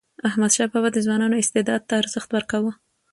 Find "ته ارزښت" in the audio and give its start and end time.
1.89-2.29